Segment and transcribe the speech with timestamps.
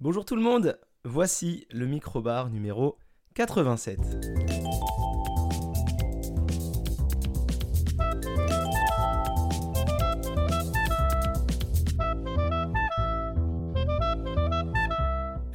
[0.00, 2.98] Bonjour tout le monde, voici le microbar numéro
[3.34, 3.98] 87.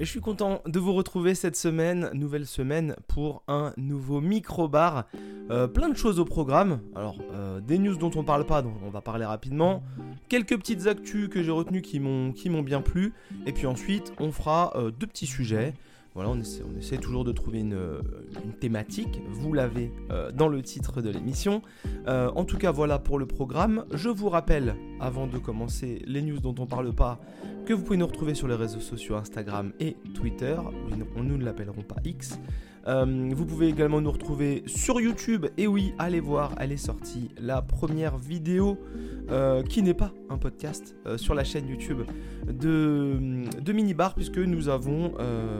[0.03, 5.05] Je suis content de vous retrouver cette semaine, nouvelle semaine, pour un nouveau micro-bar.
[5.49, 6.81] Euh, plein de choses au programme.
[6.93, 9.81] Alors, euh, des news dont on parle pas, dont on va parler rapidement.
[10.27, 13.13] Quelques petites actus que j'ai retenues qui m'ont bien plu.
[13.45, 15.73] Et puis ensuite, on fera euh, deux petits sujets.
[16.15, 17.79] Voilà, on essaie, toujours de trouver une,
[18.43, 19.21] une thématique.
[19.29, 19.91] Vous l'avez
[20.35, 21.61] dans le titre de l'émission.
[22.07, 23.85] en tout cas, voilà pour le programme.
[23.91, 27.19] Je vous rappelle, avant de commencer les news dont on parle pas,
[27.65, 30.55] que vous pouvez nous retrouver sur les réseaux sociaux Instagram et Twitter.
[31.15, 32.39] Nous ne l'appellerons pas X.
[32.87, 35.47] Euh, vous pouvez également nous retrouver sur YouTube.
[35.57, 38.77] Et oui, allez voir, elle est sortie la première vidéo
[39.29, 42.01] euh, qui n'est pas un podcast euh, sur la chaîne YouTube
[42.45, 45.13] de, de Minibar, puisque nous avons,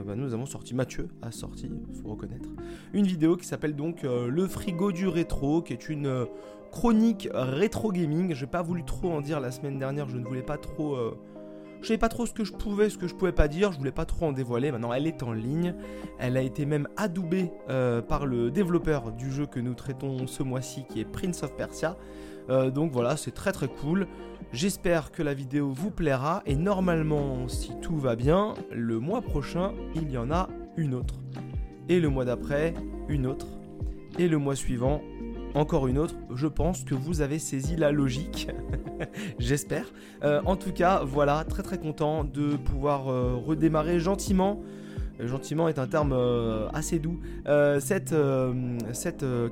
[0.06, 1.70] bah, nous avons sorti, Mathieu a sorti,
[2.02, 2.50] faut reconnaître,
[2.94, 6.26] une vidéo qui s'appelle donc Le frigo du rétro, qui est une
[6.72, 8.34] chronique rétro gaming.
[8.34, 10.98] J'ai pas voulu trop en dire la semaine dernière, je ne voulais pas trop
[11.84, 13.78] je savais pas trop ce que je pouvais, ce que je pouvais pas dire, je
[13.78, 14.72] voulais pas trop en dévoiler.
[14.72, 15.76] Maintenant, elle est en ligne.
[16.18, 20.44] Elle a été même adoubée euh, par le développeur du jeu que nous traitons ce
[20.44, 21.98] mois-ci, qui est Prince of Persia.
[22.50, 24.08] Euh, donc voilà, c'est très très cool.
[24.54, 29.74] J'espère que la vidéo vous plaira et normalement, si tout va bien, le mois prochain,
[29.94, 31.16] il y en a une autre.
[31.90, 32.74] Et le mois d'après,
[33.10, 33.48] une autre.
[34.18, 35.02] Et le mois suivant,
[35.54, 36.16] encore une autre.
[36.34, 38.48] Je pense que vous avez saisi la logique.
[39.40, 39.86] J'espère.
[40.24, 44.62] Euh, en tout cas, voilà, très très content de pouvoir euh, redémarrer gentiment.
[45.20, 46.14] Euh, gentiment est un terme
[46.74, 47.20] assez doux.
[47.80, 48.16] cette,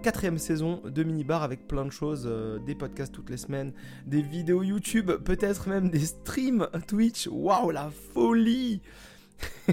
[0.02, 2.30] quatrième saison de Minibar avec plein de choses,
[2.65, 3.73] des podcasts toutes les semaines,
[4.05, 7.27] des vidéos YouTube, peut-être même des streams Twitch.
[7.31, 8.81] Waouh, la folie!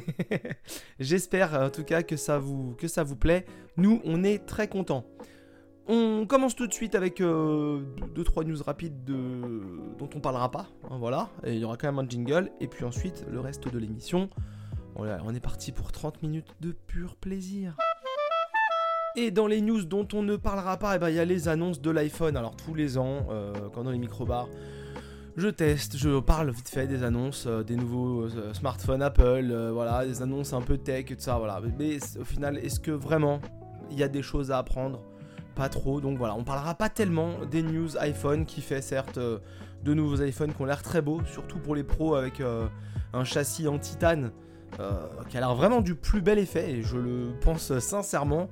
[1.01, 3.45] J'espère en tout cas que ça vous que ça vous plaît.
[3.77, 5.05] Nous, on est très contents.
[5.91, 10.67] On commence tout de suite avec 2-3 euh, news rapides dont on parlera pas.
[10.91, 12.51] Hein, voilà, il y aura quand même un jingle.
[12.61, 14.29] Et puis ensuite, le reste de l'émission.
[14.97, 17.75] on est parti pour 30 minutes de pur plaisir.
[19.17, 21.49] Et dans les news dont on ne parlera pas, eh ben, il y a les
[21.49, 22.37] annonces de l'iPhone.
[22.37, 24.49] Alors tous les ans, euh, quand dans les microbars,
[25.39, 30.21] je teste, je parle vite fait des annonces, euh, des nouveaux smartphones Apple, voilà, des
[30.21, 31.63] annonces un peu tech et tout ça, voilà.
[31.79, 33.41] Mais au final, est-ce que vraiment
[33.91, 35.01] il y a des choses à apprendre?
[35.59, 36.01] Pas trop.
[36.01, 39.41] Donc voilà, on parlera pas tellement des news iPhone qui fait certes euh,
[39.83, 42.69] de nouveaux iPhones qui ont l'air très beaux, surtout pour les pros avec euh,
[43.13, 44.31] un châssis en titane
[44.79, 44.93] euh,
[45.29, 48.49] qui a l'air vraiment du plus bel effet et je le pense sincèrement.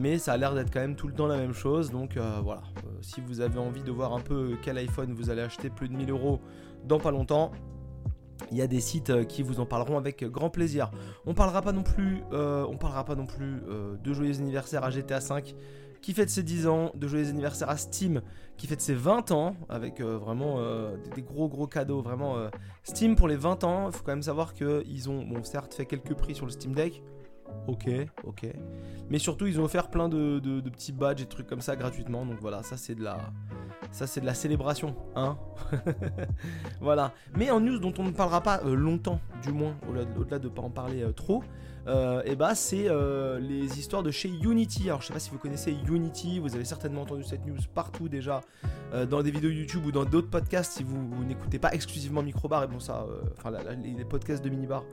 [0.00, 1.90] Mais ça a l'air d'être quand même tout le temps la même chose.
[1.90, 2.60] Donc voilà,
[3.00, 5.94] si vous avez envie de voir un peu quel iPhone vous allez acheter plus de
[5.94, 6.38] 1000 euros
[6.84, 7.50] dans pas longtemps,
[8.50, 10.90] il y a des sites qui vous en parleront avec grand plaisir.
[11.24, 13.62] On parlera pas non plus, on parlera pas non plus
[14.04, 15.54] de joyeux anniversaire à GTA 5
[16.00, 18.22] qui fête ses 10 ans, de joyeux anniversaire à Steam,
[18.56, 22.00] qui fête ses 20 ans, avec euh, vraiment euh, des, gros gros cadeaux.
[22.00, 22.48] Vraiment, euh,
[22.84, 25.86] Steam pour les 20 ans, il faut quand même savoir qu'ils ont, bon, certes, fait
[25.86, 27.02] quelques prix sur le Steam Deck.
[27.68, 27.88] Ok,
[28.24, 28.46] ok.
[29.10, 30.40] Mais surtout, ils ont offert plein de,
[30.70, 32.26] petits badges et trucs comme ça gratuitement.
[32.26, 33.18] Donc voilà, ça c'est de la,
[33.96, 35.38] ça c'est de la célébration, hein.
[36.80, 37.12] voilà.
[37.34, 40.62] Mais en news dont on ne parlera pas longtemps, du moins, au-delà de ne pas
[40.62, 41.42] en parler trop,
[41.88, 44.88] euh, et bah c'est euh, les histoires de chez Unity.
[44.88, 48.08] Alors je sais pas si vous connaissez Unity, vous avez certainement entendu cette news partout
[48.08, 48.40] déjà
[48.92, 52.64] euh, dans des vidéos YouTube ou dans d'autres podcasts si vous, n'écoutez pas exclusivement Microbar
[52.64, 53.06] et bon ça,
[53.38, 53.52] enfin
[53.82, 54.84] les, podcasts de Minibar.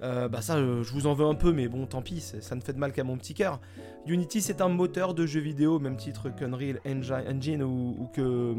[0.00, 2.72] Bah ça je vous en veux un peu mais bon tant pis ça ne fait
[2.72, 3.60] de mal qu'à mon petit cœur
[4.06, 8.54] Unity c'est un moteur de jeux vidéo même titre qu'Unreal Engine ou, que,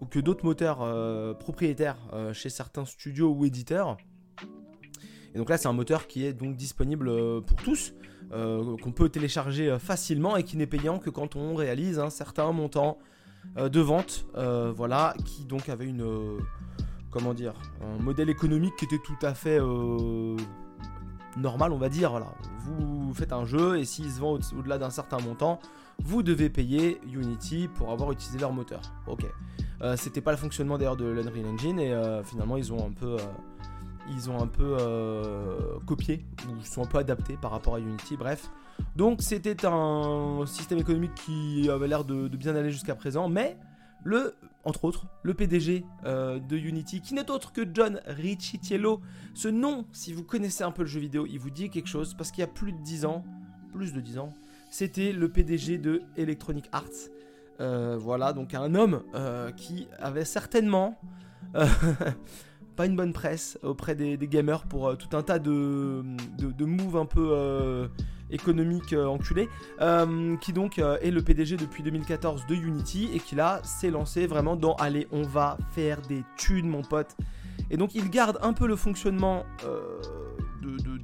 [0.00, 1.98] ou que d'autres moteurs propriétaires
[2.32, 3.96] chez certains studios ou éditeurs
[5.34, 7.94] et donc là, c'est un moteur qui est donc disponible euh, pour tous,
[8.32, 12.10] euh, qu'on peut télécharger euh, facilement et qui n'est payant que quand on réalise un
[12.10, 12.98] certain montant
[13.56, 14.24] de vente.
[14.36, 16.38] voilà, qui donc avait une.
[17.10, 19.58] comment dire Un modèle économique qui était tout à fait
[21.36, 22.10] normal, on va dire.
[22.10, 22.26] Voilà.
[22.60, 25.58] Vous faites un jeu et s'il se vend au-delà d'un certain montant,
[26.02, 28.80] vous devez payer Unity pour avoir utilisé leur moteur.
[29.06, 29.24] Ok.
[29.96, 31.92] C'était pas le fonctionnement d'ailleurs de l'Unreal Engine et
[32.24, 33.16] finalement ils ont un peu
[34.10, 38.16] ils ont un peu euh, copié ou sont un peu adaptés par rapport à Unity.
[38.16, 38.50] Bref,
[38.96, 43.56] donc c'était un système économique qui avait l'air de, bien aller jusqu'à présent, mais
[44.04, 44.34] le,
[44.64, 49.00] entre autres, le PDG euh, de Unity, qui n'est autre que John Ricciello.
[49.34, 52.14] Ce nom, si vous connaissez un peu le jeu vidéo, il vous dit quelque chose
[52.14, 53.24] parce qu'il y a plus de 10 ans,
[53.72, 54.32] plus de 10 ans,
[54.70, 57.10] c'était le PDG de Electronic Arts.
[57.60, 59.02] Euh, voilà, donc un homme
[59.56, 60.98] qui avait certainement
[62.76, 66.02] pas une bonne presse auprès des, gamers pour euh, tout un tas de,
[66.38, 67.88] de, moves un peu
[68.32, 69.48] euh, économiques enculés,
[70.40, 74.56] qui donc est le PDG depuis 2014 de Unity et qui là s'est lancé vraiment
[74.56, 77.16] dans allez on va faire des thunes mon pote.
[77.70, 79.44] Et donc il garde un peu le fonctionnement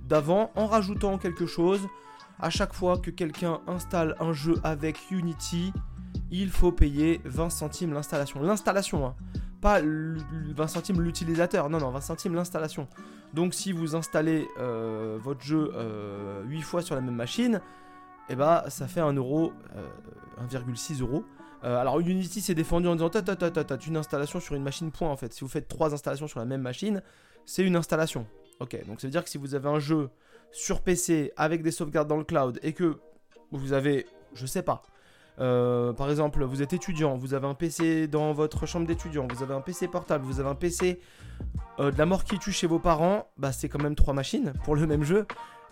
[0.09, 1.89] d'avant en rajoutant quelque chose.
[2.41, 5.73] À chaque fois que quelqu'un installe un jeu avec Unity,
[6.31, 8.41] il faut payer 20 centimes l'installation.
[8.43, 9.15] L'installation, hein.
[9.61, 12.89] Pas 20 centimes l'utilisateur, non, non, 20 centimes l'installation.
[13.35, 17.61] Donc si vous installez euh, votre jeu 8 euh, fois sur la même machine,
[18.29, 19.53] et eh bah ça fait 1 euro,
[20.51, 21.25] 1,6 euh, euros.
[21.63, 25.33] alors Unity s'est défendu en disant t'as une installation sur une machine point en fait.
[25.33, 27.03] Si vous faites 3 installations sur la même machine,
[27.47, 28.27] c'est une installation.
[28.61, 30.11] Ok, donc ça veut dire que si vous avez un jeu
[30.51, 32.99] sur PC avec des sauvegardes dans le cloud et que
[33.51, 34.83] vous avez, je sais pas,
[35.41, 39.43] euh, par exemple, vous êtes étudiant, vous avez un PC dans votre chambre d'étudiant, vous
[39.43, 41.01] avez un PC portable, vous avez un PC
[41.79, 44.53] euh, de la mort qui tue chez vos parents, bah c'est quand même trois machines
[44.65, 45.27] pour le même jeu.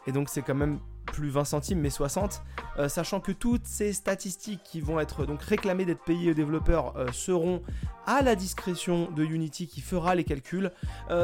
[0.06, 2.42] Et donc c'est quand même plus 20 centimes mais 60,
[2.78, 6.94] euh, sachant que toutes ces statistiques qui vont être donc réclamées d'être payées aux développeurs
[7.12, 7.62] seront
[8.06, 10.70] à la discrétion de Unity qui fera les calculs,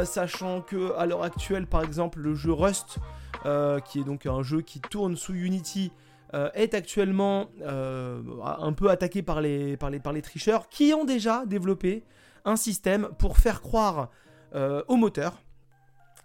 [0.05, 2.99] sachant que à l'heure actuelle par exemple le jeu Rust,
[3.85, 5.93] qui est donc un jeu qui tourne sous Unity,
[6.35, 9.77] euh, est actuellement euh, un peu attaqué par les,
[10.23, 12.05] tricheurs qui ont déjà développé
[12.47, 14.09] un système pour faire croire
[14.55, 15.43] euh, au moteur,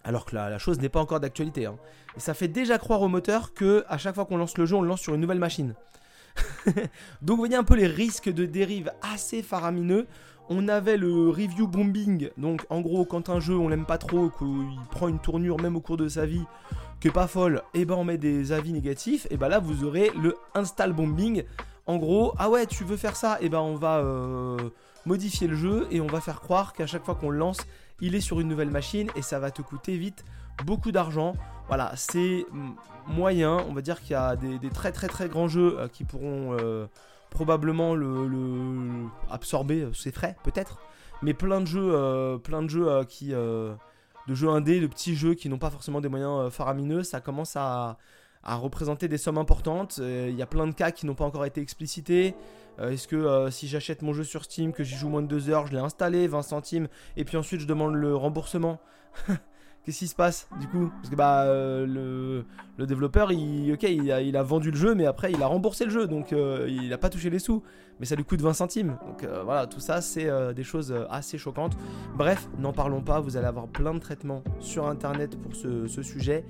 [0.06, 1.76] alors que la, chose n'est pas encore d'actualité, hein.
[2.16, 4.78] et ça fait déjà croire au moteur que à chaque fois qu'on lance le jeu,
[4.78, 5.76] on le lance sur une nouvelle machine.
[7.22, 10.08] Donc vous voyez un peu les risques de dérive assez faramineux.
[10.50, 14.30] On avait le review bombing, donc en gros quand un jeu on l'aime pas trop,
[14.30, 16.46] qu'il prend une tournure même au cours de sa vie,
[17.00, 19.84] que pas folle, et eh ben on met des avis négatifs, et ben là vous
[19.84, 21.44] aurez le install bombing.
[21.86, 24.58] En gros, ah ouais, tu veux faire ça, et eh ben on va euh,
[25.06, 27.60] modifier le jeu et on va faire croire qu'à chaque fois qu'on le lance,
[28.02, 30.26] il est sur une nouvelle machine et ça va te coûter vite
[30.66, 31.36] beaucoup d'argent.
[31.68, 32.46] Voilà, c'est
[33.08, 33.58] moyen.
[33.70, 36.58] On va dire qu'il y a des, très très très grands jeux euh, qui pourront
[36.60, 36.88] euh,
[37.30, 40.80] probablement le, absorber ces frais, peut-être.
[41.22, 43.34] Mais plein de jeux, plein de jeux qui
[44.28, 47.22] de jeux indés, de petits jeux qui n'ont pas forcément des moyens euh, faramineux, ça
[47.22, 47.98] commence à,
[48.44, 49.98] représenter des sommes importantes.
[50.00, 52.34] Euh, il y a plein de cas qui n'ont pas encore été explicités.
[52.80, 55.50] Euh, est-ce que si j'achète mon jeu sur Steam, que j'y joue moins de 2
[55.50, 56.88] heures, je l'ai installé, 20 centimes,
[57.18, 58.80] et puis ensuite je demande le remboursement?
[59.88, 60.92] Qu'est-ce qui se passe du coup?
[60.98, 62.44] Parce que bah le,
[62.80, 66.08] développeur, il, ok, il a, vendu le jeu, mais après il a remboursé le jeu,
[66.08, 67.64] donc il n'a pas touché les sous,
[67.98, 68.98] mais ça lui coûte 20 centimes.
[69.08, 71.78] Donc voilà, tout ça c'est des choses assez choquantes.
[72.18, 76.44] Bref, n'en parlons pas, vous allez avoir plein de traitements sur internet pour ce, sujet.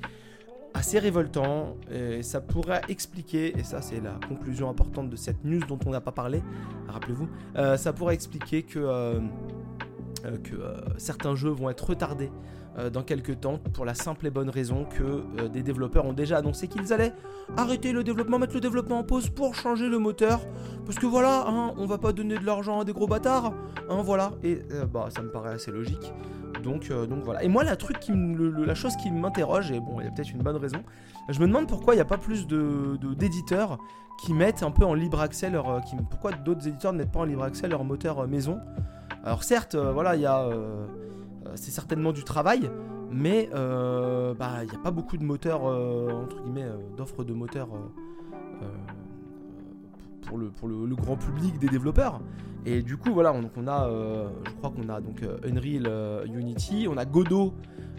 [0.73, 5.61] Assez révoltant, et ça pourrait expliquer, et ça c'est la conclusion importante de cette news
[5.67, 6.41] dont on n'a pas parlé,
[6.87, 7.29] rappelez-vous,
[7.77, 9.21] ça pourrait expliquer que,
[10.19, 10.55] que
[10.97, 12.31] certains jeux vont être retardés
[12.79, 16.13] euh, dans quelques temps pour la simple et bonne raison que euh, des développeurs ont
[16.13, 17.13] déjà annoncé qu'ils allaient
[17.55, 20.41] arrêter le développement, mettre le développement en pause pour changer le moteur.
[20.85, 23.53] Parce que voilà, hein, on va pas donner de l'argent à des gros bâtards.
[23.89, 24.31] Hein, voilà.
[24.43, 26.13] Et euh, bah ça me paraît assez logique.
[26.63, 26.91] Donc,
[27.23, 27.43] voilà.
[27.43, 27.77] Et moi, la,
[28.75, 30.83] chose qui m'interroge, et bon, il y a peut-être une bonne raison,
[31.29, 33.77] je me demande pourquoi il n'y a pas plus de, d'éditeurs
[34.21, 35.81] qui mettent un peu en libre accès leur.
[36.09, 38.59] Pourquoi d'autres éditeurs ne mettent pas en libre accès leur moteur maison
[39.23, 40.49] Alors certes, voilà, il y a
[41.47, 42.69] euh, c'est certainement du travail,
[43.11, 47.33] mais euh, bah, il n'y a pas beaucoup de moteurs, euh, entre guillemets, d'offres de
[47.33, 47.69] moteurs
[50.27, 52.21] pour, le, grand public des développeurs.
[52.65, 53.89] Et du coup, voilà, on, on a,
[54.45, 57.53] je crois qu'on a donc Unreal Unity, on a Godot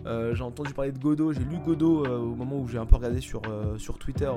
[0.08, 2.86] euh, j'ai entendu parler de Godot, j'ai lu Godot euh, au moment où j'ai un
[2.86, 4.30] peu regardé sur, euh, sur Twitter,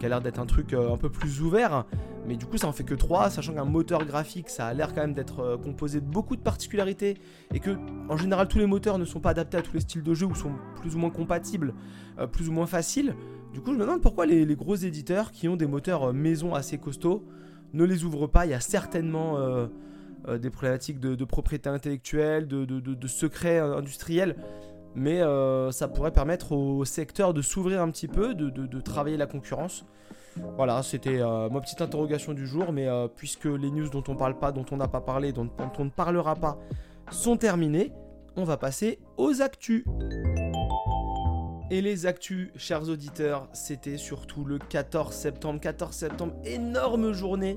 [0.00, 1.84] qui a l'air d'être un truc un peu plus ouvert.
[2.26, 4.94] Mais du coup, ça en fait que 3, sachant qu'un moteur graphique, ça a l'air
[4.94, 7.18] quand même d'être composé de beaucoup de particularités.
[7.54, 7.76] Et que,
[8.08, 10.26] en général, tous les moteurs ne sont pas adaptés à tous les styles de jeu
[10.26, 11.72] ou sont plus ou moins compatibles,
[12.32, 13.14] plus ou moins faciles.
[13.56, 16.76] Du coup, je me demande pourquoi les, gros éditeurs qui ont des moteurs maison assez
[16.76, 17.24] costauds
[17.72, 18.44] ne les ouvrent pas.
[18.44, 19.38] Il y a certainement.
[20.28, 24.36] des problématiques de, propriété intellectuelle, de, de, de secrets industriels
[24.96, 29.26] mais euh, ça pourrait permettre au secteur de s'ouvrir un petit peu, de, travailler la
[29.26, 29.84] concurrence.
[30.56, 34.16] Voilà, c'était euh, ma petite interrogation du jour, mais euh, puisque les news dont on
[34.16, 35.48] parle pas, dont on n'a pas parlé, dont,
[35.78, 36.58] on ne parlera pas,
[37.10, 37.92] sont terminées,
[38.36, 39.84] on va passer aux actus.
[41.70, 45.60] Et les actus, chers auditeurs, c'était surtout le 14 septembre.
[45.60, 47.56] 14 septembre, énorme journée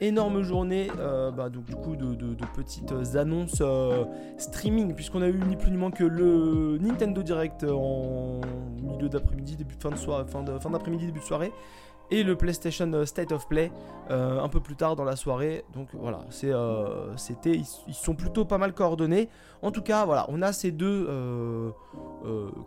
[0.00, 4.04] énorme journée euh, bah, donc, du coup de, petites annonces euh,
[4.36, 8.40] streaming puisqu'on a eu ni plus ni moins que le Nintendo Direct en
[8.80, 11.52] milieu d'après-midi, début fin de soirée, fin, fin d'après-midi, début de soirée
[12.10, 13.70] et le PlayStation State of Play
[14.10, 15.64] un peu plus tard dans la soirée.
[15.74, 16.52] Donc voilà, c'est,
[17.16, 19.28] c'était, ils, sont plutôt pas mal coordonnés.
[19.60, 21.06] En tout cas, voilà, on a ces deux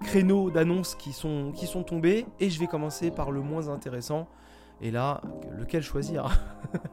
[0.01, 4.27] créneaux d'annonces qui sont, qui sont tombés et je vais commencer par le moins intéressant.
[4.81, 5.21] Et là,
[5.57, 6.29] lequel choisir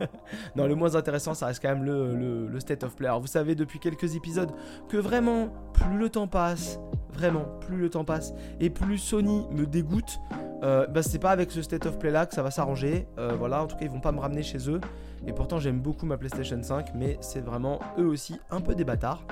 [0.56, 3.06] Non, le moins intéressant, ça reste quand même le, State of Play.
[3.08, 4.50] Alors, vous savez depuis quelques épisodes
[4.88, 6.78] que vraiment, plus le temps passe,
[7.12, 10.20] vraiment, plus le temps passe, et plus Sony me dégoûte,
[10.62, 13.06] euh, bah, c'est pas avec ce State of Play là que ça va s'arranger.
[13.18, 14.80] Euh, voilà, en tout cas, ils vont pas me ramener chez eux.
[15.26, 18.84] Et pourtant, j'aime beaucoup ma PlayStation 5, mais c'est vraiment eux aussi un peu des
[18.84, 19.22] bâtards.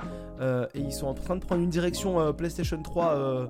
[0.41, 3.49] Euh, et ils sont en train de prendre une direction PlayStation 3,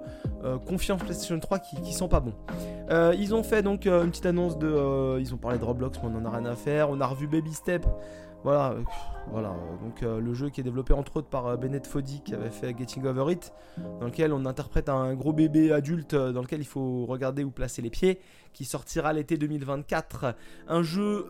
[0.66, 2.34] confiance PlayStation 3 qui, qui sent pas bon.
[3.18, 5.20] ils ont fait donc une petite annonce de.
[5.20, 6.90] ils ont parlé de Roblox, mais on en a rien à faire.
[6.90, 7.86] On a revu Baby Step.
[8.44, 8.76] Voilà,
[9.32, 9.56] voilà.
[9.84, 12.50] Donc euh, le jeu qui est développé entre autres par euh, Bennett Foddy qui avait
[12.50, 13.52] fait Getting Over It,
[14.00, 17.52] dans lequel on interprète un gros bébé adulte euh, dans lequel il faut regarder où
[17.52, 18.20] placer les pieds,
[18.54, 20.36] qui sortira l'été 2024.
[20.68, 21.28] Un jeu,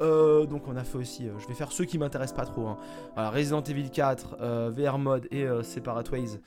[0.50, 2.68] donc on a fait aussi, je vais faire ceux qui m'intéressent pas trop.
[2.68, 2.78] Hein.
[3.18, 4.38] Resident Evil 4,
[4.70, 6.40] VR Mode et Separate Ways,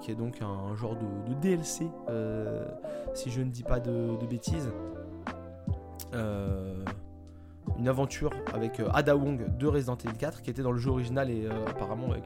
[0.00, 1.86] qui est donc un, genre de, DLC,
[3.12, 4.70] si je ne dis pas de, de bêtises.
[6.14, 6.84] Euh,
[7.78, 10.90] une aventure avec euh, Ada Wong de Resident Evil 4 qui était dans le jeu
[10.90, 12.16] original et euh, apparemment euh,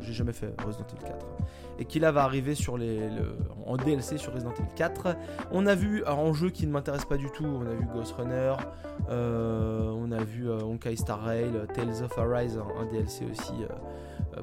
[0.00, 1.26] j'ai jamais fait Resident Evil 4
[1.78, 3.00] et qui là va arriver sur les,
[3.66, 5.16] en DLC sur Resident Evil 4
[5.50, 8.14] on a vu en jeu qui ne m'intéresse pas du tout on a vu Ghost
[8.16, 8.54] Runner
[9.08, 13.52] on a vu Honkai Star Rail Tales of Arise un, DLC aussi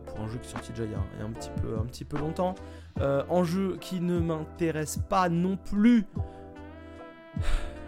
[0.05, 2.05] pour un jeu qui est sorti déjà il y a, un, petit peu, un petit
[2.05, 2.55] peu longtemps.
[2.99, 6.05] En jeu qui ne m'intéresse pas non plus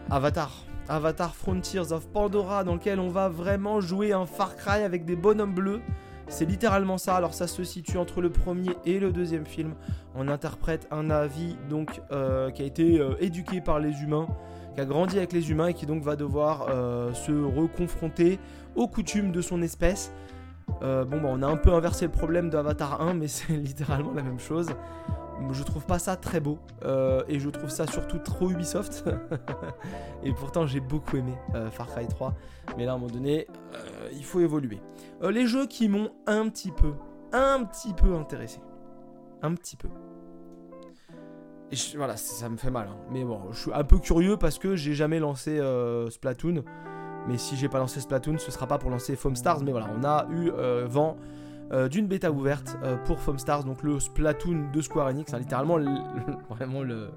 [0.09, 0.51] Avatar
[0.91, 5.15] Avatar Frontiers of Pandora, dans lequel on va vraiment jouer un Far Cry avec des
[5.15, 5.81] bonhommes bleus.
[6.27, 7.15] C'est littéralement ça.
[7.15, 9.74] Alors ça se situe entre le premier et le deuxième film.
[10.15, 14.27] On interprète un avis donc euh, qui a été euh, éduqué par les humains,
[14.75, 18.38] qui a grandi avec les humains et qui donc va devoir euh, se reconfronter
[18.75, 20.12] aux coutumes de son espèce.
[20.81, 24.24] bon bah on a un peu inversé le problème d'Avatar 1, mais c'est littéralement la
[24.24, 24.67] même chose
[25.51, 29.05] je trouve pas ça très beau euh, et je trouve ça surtout trop Ubisoft.
[30.24, 32.33] et pourtant j'ai beaucoup aimé euh, Far Cry 3,
[32.77, 34.81] mais là à un moment donné euh, il faut évoluer.
[35.21, 36.93] les jeux qui m'ont un petit peu,
[37.31, 38.60] un petit peu intéressé,
[39.41, 39.89] un petit peu.
[41.71, 42.98] Et voilà, ça me fait mal, hein.
[43.10, 45.60] mais bon, je suis un peu curieux parce que j'ai jamais lancé
[46.10, 46.63] Splatoon.
[47.27, 49.62] Mais si j'ai pas lancé Splatoon, ce sera pas pour lancer Foam Stars.
[49.63, 50.51] Mais voilà, on a eu
[50.86, 51.17] vent
[51.73, 55.39] euh, d'une bêta ouverte euh, pour Foam Stars, donc le Splatoon de Square Enix, hein,
[55.39, 55.77] littéralement
[56.49, 57.11] vraiment le,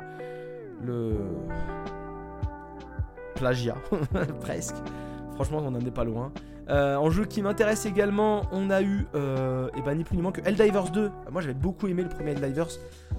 [3.35, 3.77] plagiat,
[4.41, 4.77] presque.
[5.35, 6.33] Franchement, on n'en est pas loin.
[6.69, 9.07] Euh, en jeu qui m'intéresse également, on a eu,
[9.77, 11.11] et ben ni plus ni moins que Helldivers 2.
[11.33, 12.69] Moi j'avais beaucoup aimé le premier Helldivers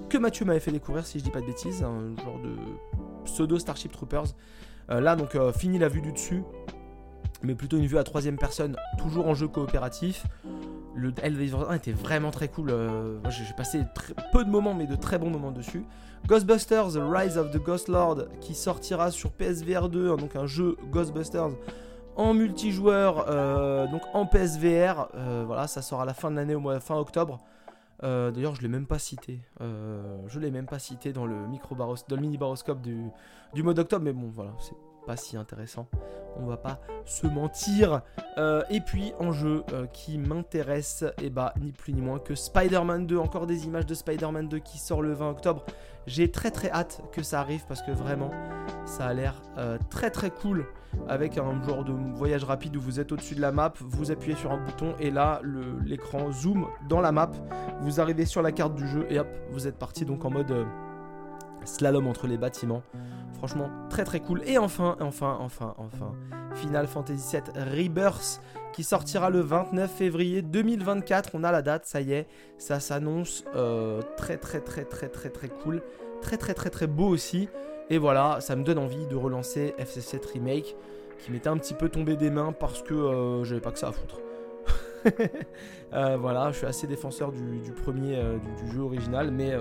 [0.08, 2.56] que Mathieu m'avait fait découvrir, si je dis pas de bêtises, un genre de
[3.24, 4.34] pseudo Starship Troopers.
[4.88, 6.42] là donc fini la vue du dessus,
[7.42, 10.26] mais plutôt une vue à troisième personne, toujours en jeu coopératif.
[10.94, 12.70] Le Helldivers 1 était vraiment très cool.
[12.70, 13.82] Euh, j'ai passé
[14.32, 15.84] peu de moments, mais de très bons moments dessus.
[16.26, 20.46] Ghostbusters The Rise of the Ghost Lord qui sortira sur PSVR 2, hein, donc un
[20.46, 21.50] jeu Ghostbusters
[22.16, 25.08] en multijoueur, euh, donc en PSVR.
[25.14, 27.40] Euh, voilà, ça sort à la fin de l'année, au mois fin octobre.
[28.02, 29.40] D'ailleurs, je l'ai même pas cité.
[29.60, 33.06] je l'ai même pas cité dans le micro dans le mini baroscope du,
[33.54, 34.74] du mois d'octobre, mais bon, voilà, c'est
[35.06, 35.88] pas si intéressant.
[36.38, 38.02] On va pas se mentir.
[38.36, 42.18] Euh, et puis en jeu euh, qui m'intéresse, et eh bah ni plus ni moins
[42.18, 43.16] que Spider-Man 2.
[43.16, 45.64] Encore des images de Spider-Man 2 qui sort le 20 octobre.
[46.06, 48.30] J'ai très très hâte que ça arrive parce que vraiment
[48.84, 50.66] ça a l'air euh, très très cool.
[51.08, 54.34] Avec un genre de voyage rapide où vous êtes au-dessus de la map, vous appuyez
[54.34, 55.42] sur un bouton et là
[55.84, 57.30] l'écran zoom dans la map.
[57.82, 60.66] Vous arrivez sur la carte du jeu et hop, vous êtes parti donc en mode
[61.64, 62.82] slalom entre les bâtiments.
[63.36, 64.42] Franchement, très très cool.
[64.46, 66.14] Et enfin, enfin, enfin, enfin,
[66.54, 68.40] Final Fantasy VII Rebirth
[68.72, 71.30] qui sortira le 29 février 2024.
[71.34, 72.26] On a la date, ça y est.
[72.56, 75.82] Ça s'annonce euh, très très très très très très cool.
[76.22, 77.48] Très très très très beau aussi.
[77.90, 80.74] Et voilà, ça me donne envie de relancer FC7 Remake
[81.18, 83.88] qui m'était un petit peu tombé des mains parce que euh, j'avais pas que ça
[83.88, 84.20] à foutre.
[85.94, 88.20] Euh, voilà, je suis assez défenseur du, premier
[88.60, 89.52] du, jeu original, mais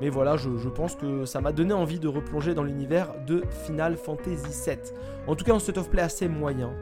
[0.00, 3.96] mais voilà, je, pense que ça m'a donné envie de replonger dans l'univers de Final
[3.96, 4.78] Fantasy VII.
[5.26, 6.72] En tout cas, un set of play assez moyen,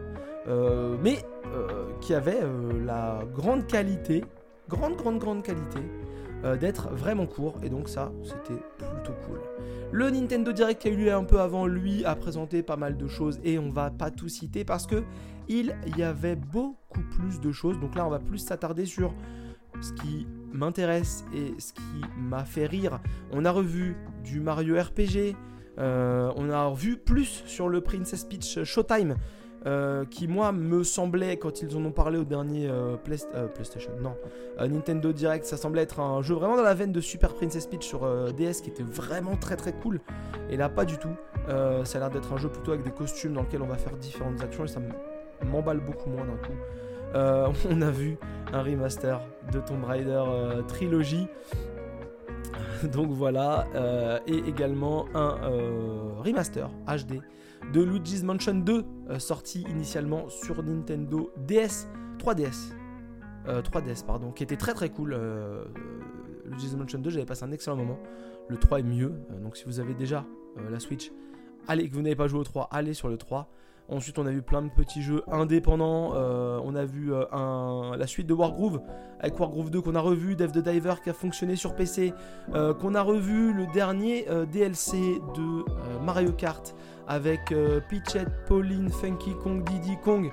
[0.49, 4.25] euh, mais euh, qui avait euh, la grande qualité,
[4.69, 5.81] grande, grande, grande qualité,
[6.61, 7.57] d'être vraiment court.
[7.65, 9.41] Et donc ça, c'était plutôt cool.
[9.91, 12.97] Le Nintendo Direct qui a eu lieu un peu avant lui a présenté pas mal
[12.97, 15.03] de choses et on va pas tout citer parce que
[15.49, 17.81] il y avait beaucoup plus de choses.
[17.81, 19.13] Donc là, on va plus s'attarder sur
[19.81, 21.83] ce qui m'intéresse et ce qui
[22.19, 23.01] m'a fait rire.
[23.33, 25.37] On a revu du Mario RPG,
[25.79, 29.17] on a vu plus sur le Princess Peach Showtime
[29.67, 34.15] euh, qui moi me semblait quand ils en ont parlé au dernier euh, PlayStation, non,
[34.61, 37.85] Nintendo Direct, ça semblait être un jeu vraiment dans la veine de Super Princess Peach
[37.85, 40.01] sur DS qui était vraiment très très cool.
[40.51, 41.15] Et là pas du tout.
[41.49, 43.97] ça a l'air d'être un jeu plutôt avec des costumes dans lequel on va faire
[43.97, 44.81] différentes actions et ça
[45.45, 46.55] m'emballe beaucoup moins d'un coup.
[47.15, 48.19] on a vu
[48.53, 49.21] un remaster
[49.53, 50.23] de Tomb Raider
[50.69, 51.27] Trilogy.
[52.93, 53.67] Donc voilà,
[54.27, 55.37] et également un
[56.23, 57.23] remaster HD
[57.73, 62.73] de Luigi's Mansion 2, euh, sorti initialement sur Nintendo DS, 3DS.
[63.47, 65.15] 3DS, euh, pardon, qui était très très cool.
[65.15, 65.65] Euh,
[66.47, 67.99] Luigi's Mansion 2, j'avais passé un excellent moment.
[68.49, 70.25] Le 3 est mieux, donc si vous avez déjà
[70.71, 71.11] la Switch,
[71.67, 73.51] allez, que vous n'avez pas joué au 3, allez sur le 3.
[73.89, 76.13] Ensuite, on a vu plein de petits jeux indépendants.
[76.13, 78.81] on a vu la suite de Wargroove
[79.21, 82.13] avec Wargroove 2 qu'on a revu, Dev the Diver qui a fonctionné sur PC,
[82.53, 84.97] qu'on a revu le dernier DLC
[85.37, 85.65] de
[86.03, 86.75] Mario Kart
[87.09, 90.31] avec euh, Pitchette, Pauline, Funky Kong, Diddy Kong,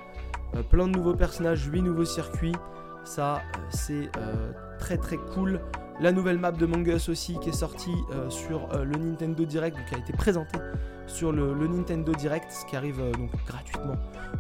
[0.56, 2.56] euh, plein de nouveaux personnages, 8 nouveaux circuits.
[3.04, 4.10] Ça, euh, c'est
[4.80, 5.60] très très cool.
[6.00, 7.94] La nouvelle map de Mongus aussi qui est sortie
[8.30, 10.58] sur le Nintendo Direct, qui a été présentée
[11.08, 13.96] sur le, Nintendo Direct, ce qui arrive donc gratuitement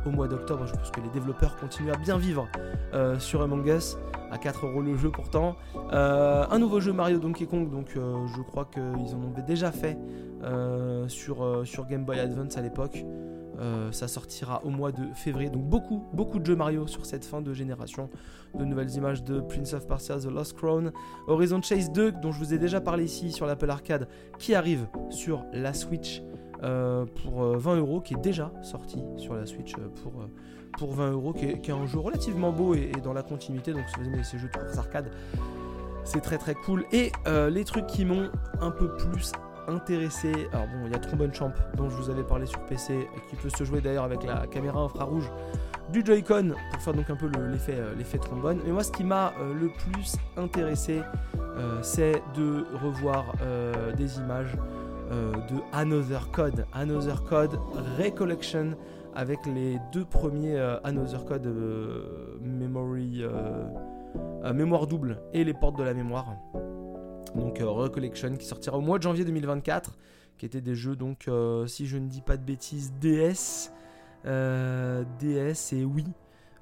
[0.05, 0.65] au mois d'octobre.
[0.67, 2.47] Je pense que les développeurs continuent à bien vivre
[3.19, 3.97] sur Among Us,
[4.31, 5.55] à 4 euros le jeu pourtant.
[5.91, 9.97] un nouveau jeu Mario Donkey Kong, donc je crois qu'ils en ont déjà fait
[10.43, 13.05] euh, sur, euh, sur Game Boy Advance à l'époque.
[13.59, 15.49] Euh, ça sortira au mois de février.
[15.49, 18.09] Donc beaucoup, beaucoup de jeux Mario sur cette fin de génération.
[18.53, 20.91] De nouvelles images de Prince of Persia The Lost Crown.
[21.27, 24.87] Horizon Chase 2, dont je vous ai déjà parlé ici sur l'Apple Arcade, qui arrive
[25.09, 26.21] sur la Switch
[27.21, 30.13] pour 20 euros, qui est déjà sorti sur la Switch pour,
[30.77, 33.73] pour 20 euros, qui est, un jeu relativement beau et, dans la continuité.
[33.73, 35.11] Donc si vous aimez ces jeux de course arcade,
[36.03, 36.85] c'est très très cool.
[36.91, 37.11] Et
[37.49, 38.29] les trucs qui m'ont
[38.61, 39.31] un peu plus
[39.67, 43.07] intéressé, alors bon, il y a Trombone Champ dont je vous avais parlé sur PC,
[43.29, 45.29] qui peut se jouer d'ailleurs avec la caméra infrarouge
[45.91, 48.59] du Joy-Con pour faire donc un peu l'effet euh, trombone.
[48.65, 51.01] Mais moi, ce qui m'a euh, le plus intéressé,
[51.37, 53.25] euh, c'est de revoir
[53.97, 54.55] des images
[55.11, 57.59] de Another Code, Another Code
[57.97, 58.75] Recollection
[59.15, 61.47] avec les deux premiers Another Code
[62.41, 63.23] Memory,
[64.53, 66.27] mémoire double et les portes de la mémoire
[67.35, 69.97] donc euh, Recollection qui sortira au mois de janvier 2024,
[70.37, 73.71] qui étaient des jeux donc euh, si je ne dis pas de bêtises DS,
[74.25, 76.07] euh, DS et Wii.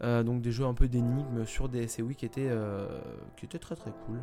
[0.01, 2.49] donc des jeux un peu d'énigmes sur DS et Wii qui étaient,
[3.37, 4.17] qui étaient très très cool.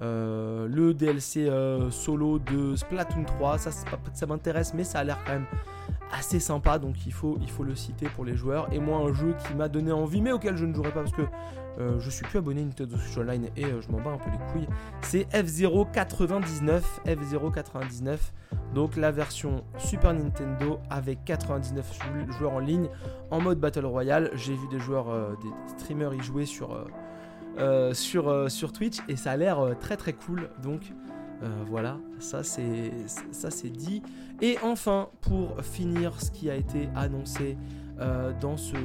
[0.00, 1.50] Le DLC
[1.90, 5.46] solo de Splatoon 3, ça, m'intéresse, mais ça a l'air quand même
[6.12, 8.72] assez sympa, donc il faut, le citer pour les joueurs.
[8.72, 11.12] Et moi, un jeu qui m'a donné envie, mais auquel je ne jouerai pas parce
[11.12, 11.22] que
[11.78, 14.16] euh, je suis plus abonné à Nintendo Switch Online et euh, je m'en bats un
[14.16, 14.68] peu les couilles.
[15.02, 18.16] C'est F099, F099,
[18.74, 21.98] donc la version Super Nintendo avec 99
[22.38, 22.88] joueurs en ligne
[23.30, 24.30] en mode Battle Royale.
[24.34, 26.86] J'ai vu des joueurs, euh, des streamers y jouer sur,
[27.92, 30.48] sur, sur Twitch et ça a l'air très très cool.
[30.62, 30.92] Donc
[31.68, 34.02] voilà, ça c'est dit.
[34.40, 37.56] Et enfin, pour finir, ce qui a été annoncé
[37.98, 38.76] euh, dans, ce,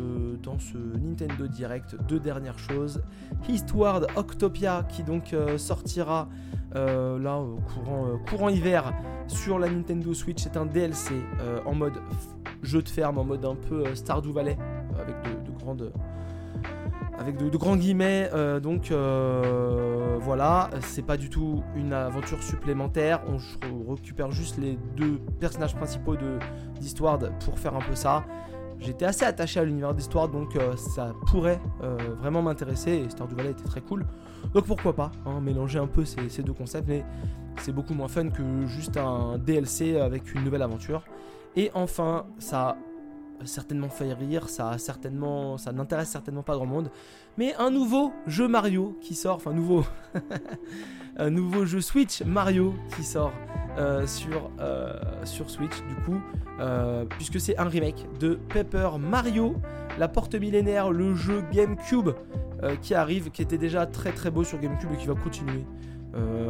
[0.98, 1.98] Nintendo Direct.
[2.08, 3.02] Deux dernières choses.
[3.50, 6.30] Eastward Octopia qui donc euh, sortira
[6.76, 7.42] euh, là
[7.74, 8.94] courant, courant hiver
[9.28, 10.42] sur la Nintendo Switch.
[10.42, 11.14] C'est un DLC
[11.66, 11.96] en mode
[12.64, 14.58] jeu de ferme, en mode un peu Stardew Valley
[14.98, 15.92] avec de, grandes
[17.22, 18.30] avec de, grands guillemets.
[18.62, 18.92] donc
[20.20, 23.22] voilà, c'est pas du tout une aventure supplémentaire.
[23.30, 26.16] On récupère juste les deux personnages principaux
[26.80, 28.26] d'Histoire pour faire un peu ça.
[28.82, 33.04] J'étais assez attaché à l'univers d'histoire, donc euh, ça pourrait euh, vraiment m'intéresser.
[33.06, 34.08] Et Star du Valais était très cool.
[34.56, 37.06] Donc pourquoi pas, hein, mélanger un peu ces, deux concepts, mais
[37.58, 41.04] c'est beaucoup moins fun que juste un DLC avec une nouvelle aventure.
[41.56, 42.76] Et enfin, ça
[43.46, 46.92] certainement fait rire, ça certainement, ça n'intéresse certainement pas grand monde.
[47.38, 49.86] Mais un nouveau jeu Mario qui sort, enfin nouveau,
[51.18, 53.32] un nouveau jeu Switch Mario qui sort
[53.78, 56.20] euh, sur, euh, sur Switch du coup,
[56.60, 59.56] euh, puisque c'est un remake de Paper Mario,
[59.98, 62.10] la porte millénaire, le jeu GameCube
[62.84, 65.66] qui arrive, qui était déjà très très beau sur GameCube et qui va continuer.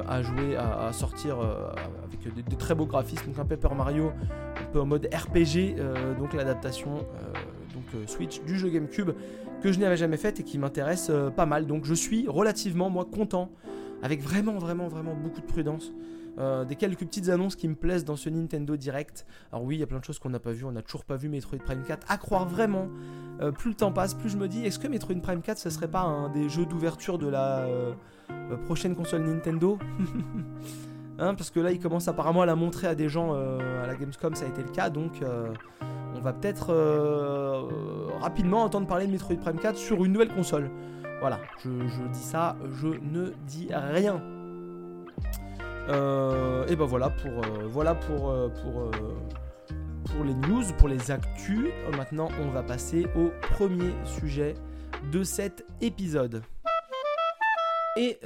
[0.10, 3.27] à jouer, à, sortir avec des, très beaux graphismes.
[3.27, 4.12] Donc un Paper Mario
[4.75, 5.75] en mode RPG,
[6.17, 7.05] donc l'adaptation
[7.73, 9.12] donc Switch du jeu GameCube
[9.62, 11.67] que je n'avais jamais fait et qui m'intéresse pas mal.
[11.67, 13.49] Donc je suis relativement moi content,
[14.01, 15.91] avec vraiment vraiment vraiment beaucoup de prudence
[16.38, 19.25] euh, des quelques petites annonces qui me plaisent dans ce Nintendo Direct.
[19.51, 21.03] Alors oui, il y a plein de choses qu'on n'a pas vues, on n'a toujours
[21.03, 22.07] pas vu Metroid Prime 4.
[22.10, 22.88] À croire vraiment,
[23.41, 25.69] euh, plus le temps passe, plus je me dis, est-ce que Metroid Prime 4, ce
[25.69, 27.93] serait pas un des jeux d'ouverture de la euh,
[28.65, 29.77] prochaine console Nintendo?
[31.21, 33.95] Hein, parce que là, il commence apparemment à la montrer à des gens à la
[33.95, 35.21] Gamescom, ça a été le cas, donc
[36.15, 36.73] on va peut-être
[38.19, 40.69] rapidement entendre parler de Metroid Prime 4 sur une nouvelle console.
[41.19, 41.69] Voilà, je,
[42.12, 44.19] dis ça, je ne dis rien.
[45.88, 48.91] et ben voilà pour, voilà pour, pour
[50.12, 51.69] pour les news, pour les actus.
[51.97, 54.55] Maintenant, on va passer au premier sujet
[55.12, 56.43] de cet épisode.
[57.97, 58.17] Et,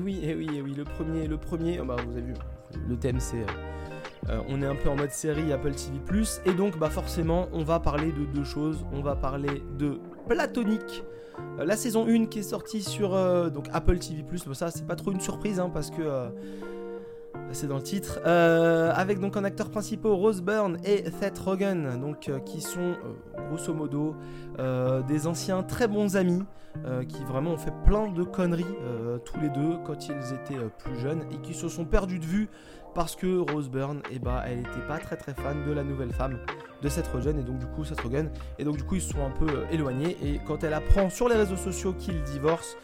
[0.00, 2.34] oui, et oui, et oui, le premier, le premier, bah, vous avez vu,
[2.88, 5.98] le thème c'est, euh, euh, on est un peu en mode série Apple TV+,
[6.46, 8.86] et donc bah forcément, on va parler de deux choses.
[8.92, 11.04] On va parler de Platonique,
[11.58, 14.22] euh, la saison 1 qui est sortie sur Apple TV+.
[14.22, 16.30] Bon, ça, c'est pas trop une surprise, hein, parce que
[17.52, 22.00] c'est dans le titre, euh, avec donc en acteurs principaux Rose Byrne et Seth Rogen,
[22.00, 24.14] donc euh, qui sont euh, grosso modo
[25.06, 26.42] des anciens très bons amis,
[27.08, 28.64] qui vraiment ont fait plein de conneries
[29.24, 32.48] tous les deux quand ils étaient plus jeunes et qui se sont perdus de vue
[32.96, 36.14] parce que Rose Byrne, eh bah, elle n'était pas très très fan de la nouvelle
[36.14, 36.38] femme
[36.82, 39.12] de Seth Rogen et donc du coup Seth Rogen et donc du coup ils se
[39.12, 42.74] sont un peu éloignés et quand elle apprend sur les réseaux sociaux qu'ils divorcent,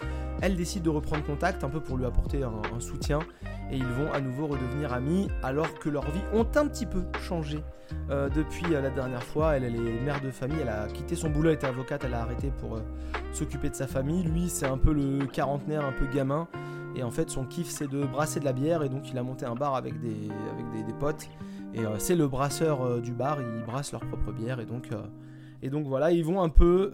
[0.43, 3.21] elle décide de reprendre contact un peu pour lui apporter un soutien
[3.71, 7.05] et ils vont à nouveau redevenir amis alors que leurs vies ont un petit peu
[7.19, 7.65] changé
[8.11, 9.57] euh, depuis euh, la dernière fois.
[9.57, 12.15] Elle, elle, est mère de famille, elle a quitté son boulot, elle était avocate, elle
[12.15, 12.81] a arrêté pour euh,
[13.33, 14.23] s'occuper de sa famille.
[14.23, 16.49] Lui, c'est un peu le quarantenaire, un peu gamin.
[16.97, 18.83] Et en fait, son kiff, c'est de brasser de la bière.
[18.83, 21.29] Et donc, il a monté un bar avec des, avec potes.
[21.75, 24.61] Et c'est le brasseur du bar, ils brassent leur propre bière.
[24.61, 24.91] Et donc,
[25.63, 26.93] et donc voilà, ils vont un peu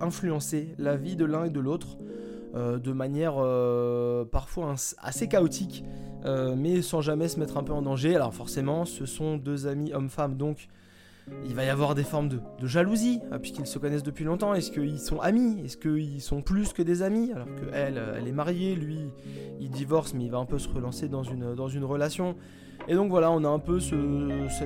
[0.00, 1.96] influencer la vie de l'un et de l'autre.
[2.54, 3.36] de manière
[4.30, 5.82] parfois assez chaotique
[6.24, 8.14] euh, mais sans jamais se mettre un peu en danger.
[8.14, 10.68] Alors forcément, ce sont deux amis hommes-femmes, donc
[11.44, 14.54] il va y avoir des formes de, jalousie, euh, puisqu'ils se connaissent depuis longtemps.
[14.54, 15.62] Est-ce qu'ils sont amis?
[15.64, 17.32] Est-ce qu'ils sont plus que des amis?
[17.32, 19.00] Alors que elle, elle est mariée, lui,
[19.60, 22.36] il divorce, mais il va un peu se relancer dans une, relation.
[22.86, 23.96] Et donc voilà, on a un peu ce,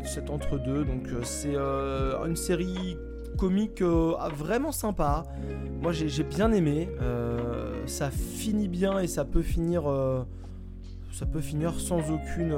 [0.04, 0.84] cet, entre-deux.
[0.84, 2.96] Donc euh, c'est une série
[3.38, 5.24] comique vraiment sympa.
[5.80, 6.88] Moi j'ai bien aimé.
[7.86, 9.84] ça finit bien et ça peut finir
[11.12, 12.54] ça peut finir sans aucune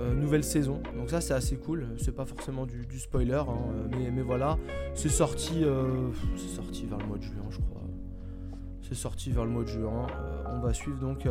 [0.00, 0.80] euh, euh, nouvelle saison.
[0.96, 1.86] Donc ça c'est assez cool.
[1.98, 4.58] C'est pas forcément du, spoiler, hein, mais, voilà.
[4.94, 7.82] C'est sorti, euh, sorti vers le mois de juin, je crois.
[8.82, 10.06] C'est sorti vers le mois de juin.
[10.52, 11.28] on va suivre donc,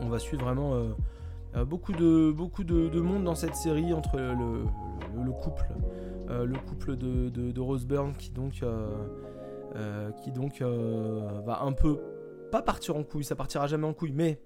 [0.00, 0.74] on va suivre vraiment
[1.66, 4.64] beaucoup de beaucoup de, monde dans cette série entre le,
[5.24, 5.66] le, couple,
[6.28, 8.64] le couple de, de, qui donc
[10.22, 12.00] qui donc va un peu
[12.52, 14.38] pas partir en couille, ça partira jamais en couille, mais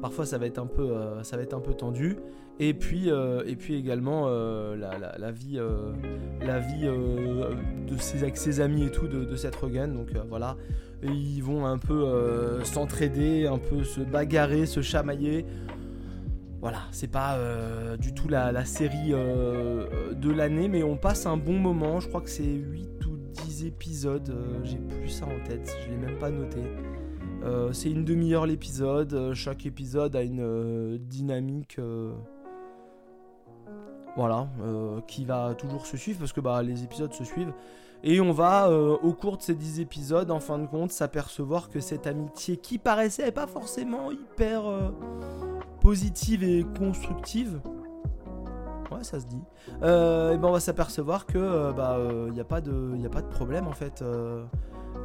[0.00, 2.16] parfois ça va être un peu, euh, ça va être un peu tendu.
[2.58, 9.60] Et puis, euh, également euh, la, vie, de ses, amis et tout de, de Seth.
[9.60, 10.56] Donc voilà,
[11.02, 15.44] ils vont un peu s'entraider, un peu se bagarrer, se chamailler.
[16.62, 17.38] Voilà, c'est pas
[17.98, 22.00] du tout la, la série de l'année, mais on passe un bon moment.
[22.00, 25.98] Je crois que c'est 8 ou 10 épisodes, j'ai plus ça en tête, je l'ai
[25.98, 26.62] même pas noté.
[27.46, 29.12] Euh, c'est une demi-heure l'épisode.
[29.14, 31.78] Euh, chaque épisode a une euh, dynamique.
[34.16, 34.48] voilà,
[35.06, 37.52] qui va toujours se suivre parce que bah, les épisodes se suivent.
[38.02, 41.80] Et on va, au cours de ces 10 épisodes, en fin de compte, s'apercevoir que
[41.80, 44.62] cette amitié qui paraissait pas forcément hyper
[45.80, 47.60] positive et constructive,
[48.90, 49.42] ouais, ça se dit,
[49.82, 51.98] et ben on va s'apercevoir que bah
[52.30, 54.02] n'y y a pas de problème en fait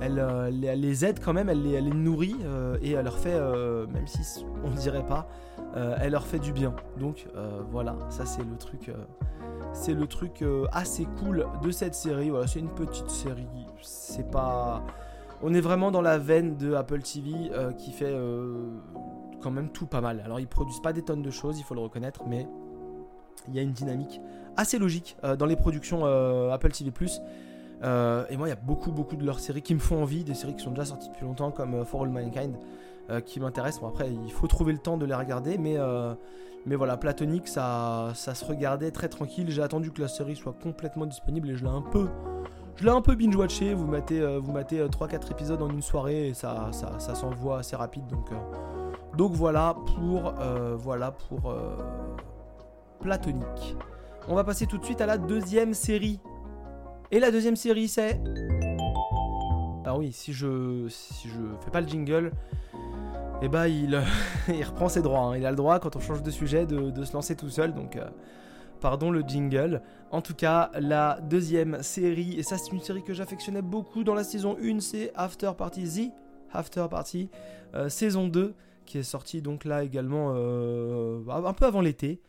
[0.02, 3.86] euh, elle, les aide quand même, elle les, nourrit euh, et elle leur fait, euh,
[3.88, 5.28] même si on ne dirait pas,
[6.00, 6.76] elle leur fait du bien.
[6.98, 7.28] Donc
[7.70, 8.92] voilà, ça c'est le truc,
[9.74, 12.30] c'est le truc assez cool de cette série.
[12.30, 13.48] Voilà, c'est une petite série,
[13.82, 14.84] c'est pas,
[15.42, 17.32] on est vraiment dans la veine de Apple TV
[17.78, 18.14] qui fait
[19.42, 20.22] quand même tout pas mal.
[20.26, 22.48] Alors ils produisent pas des tonnes de choses, il faut le reconnaître, mais
[23.48, 24.20] il y a une dynamique
[24.58, 26.04] assez logique dans les productions
[26.52, 26.92] Apple TV+.
[27.84, 30.24] Euh, et moi, il y a beaucoup, beaucoup de leurs séries qui me font envie,
[30.24, 32.56] des séries qui sont déjà sorties depuis longtemps, comme euh, For All Mankind,
[33.10, 33.82] euh, qui m'intéressent.
[33.82, 35.78] Bon, après, il faut trouver le temps de les regarder, mais,
[36.66, 39.50] mais voilà, Platonique, ça, ça se regardait très tranquille.
[39.50, 42.10] J'ai attendu que la série soit complètement disponible et je l'ai un peu.
[42.78, 46.34] Je l'ai un peu binge-watché, vous mettez, vous mettez 3-4 épisodes en une soirée et
[46.34, 48.08] ça, ça, ça s'envoie assez rapide.
[48.08, 48.30] Donc,
[49.18, 50.34] donc voilà pour,
[50.78, 51.54] voilà pour
[53.02, 53.76] Platonique.
[54.28, 56.20] On va passer tout de suite à la deuxième série
[57.12, 58.20] et la deuxième série, c'est.
[59.86, 62.32] Ah oui, si je si je fais pas le jingle,
[63.42, 64.02] eh bah il,
[64.48, 65.20] il reprend ses droits.
[65.20, 65.38] Hein.
[65.38, 67.74] Il a le droit quand on change de sujet de, se lancer tout seul.
[67.74, 68.08] Donc euh,
[68.80, 69.82] pardon le jingle.
[70.12, 74.14] En tout cas, la deuxième série, et ça c'est une série que j'affectionnais beaucoup dans
[74.14, 76.00] la saison 1, c'est After Party Z,
[76.54, 77.30] After Party,
[77.76, 78.54] euh, saison 2
[78.86, 82.22] qui est sorti donc là également un peu avant l'été.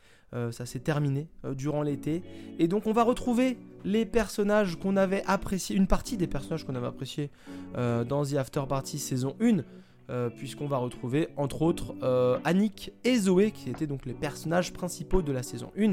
[0.51, 2.23] Ça s'est terminé durant l'été.
[2.59, 6.75] Et donc on va retrouver les personnages qu'on avait appréciés, une partie des personnages qu'on
[6.75, 7.31] avait appréciés
[7.75, 9.63] dans The After Party saison 1.
[10.11, 14.73] Euh, puisqu'on va retrouver entre autres euh, Annick et Zoé, qui étaient donc les personnages
[14.73, 15.93] principaux de la saison 1,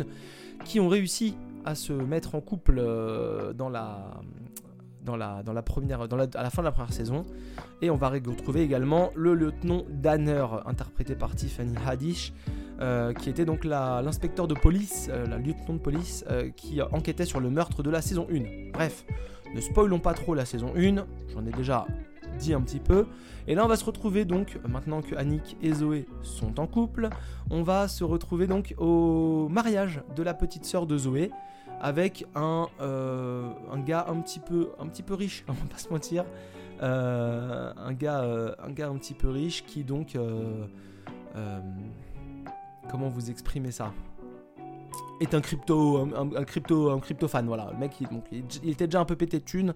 [0.66, 4.20] qui ont réussi à se mettre en couple euh, dans la
[5.04, 7.26] dans la, première, à la fin de la première saison.
[7.82, 12.34] Et on va retrouver également le lieutenant Danner, interprété par Tiffany Haddish,
[13.20, 17.84] qui était donc l'inspecteur de police, la lieutenant de police, qui enquêtait sur le meurtre
[17.84, 18.72] de la saison 1.
[18.74, 19.06] Bref,
[19.54, 21.88] ne spoilons pas trop la saison 1, j'en ai déjà
[22.38, 23.06] dit un petit peu.
[23.48, 27.10] Et là, on va se retrouver donc, maintenant que Annick et Zoé sont en couple,
[27.50, 31.32] on va se retrouver donc au mariage de la petite sœur de Zoé
[31.82, 35.78] avec un, euh, un gars un petit peu, un petit peu riche, on va pas
[35.78, 36.26] se mentir.
[36.82, 40.18] Euh, un, gars, euh, un gars un petit peu riche qui donc...
[42.90, 43.94] comment vous exprimer ça?
[45.22, 47.46] Est un crypto, un, crypto, un crypto fan.
[47.46, 48.08] Voilà, le mec, il,
[48.64, 49.74] il, était déjà un peu pété de thunes,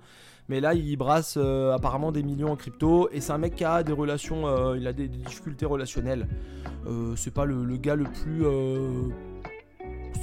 [0.47, 3.09] mais là, il brasse apparemment des millions en crypto.
[3.11, 6.29] Et c'est un mec qui a des relations, il a des, difficultés relationnelles.
[7.17, 8.45] C'est pas le, gars le plus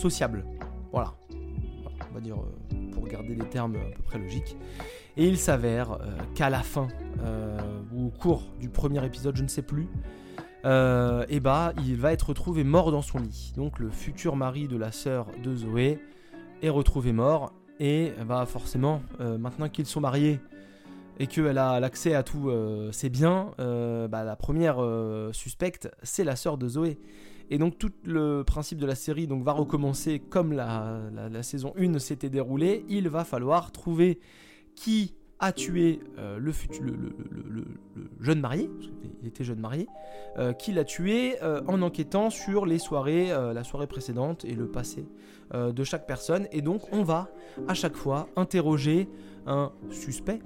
[0.01, 0.47] sociable.
[0.91, 1.13] Voilà.
[2.11, 2.37] On va dire
[2.93, 4.57] pour garder les termes à peu près logiques.
[5.17, 5.99] Et il s'avère
[6.35, 6.89] qu'à la fin,
[7.93, 9.89] ou au cours du premier épisode, je ne sais plus,
[10.67, 13.53] euh, bah il va être retrouvé mort dans son lit.
[13.57, 15.99] Donc le futur mari de la sœur de Zoé
[16.63, 20.41] est retrouvé mort et bah forcément euh, maintenant qu'ils sont mariés
[21.19, 24.79] et qu'elle a l'accès à tous euh, ses biens, bah, la première
[25.33, 26.99] suspecte c'est la sœur de Zoé.
[27.51, 31.75] Et donc tout le principe de la série donc, va recommencer comme la, la saison
[31.77, 32.85] 1 s'était déroulée.
[32.89, 34.21] Il va falloir trouver
[34.77, 36.53] qui a tué euh, le,
[38.21, 38.71] jeune marié,
[39.23, 39.89] il était jeune marié,
[40.39, 44.69] euh, qui l'a tué euh, en enquêtant sur les soirées, la soirée précédente et le
[44.69, 45.07] passé
[45.53, 46.47] de chaque personne.
[46.53, 47.29] Et donc on va
[47.69, 49.09] à chaque fois interroger
[49.47, 50.41] un suspect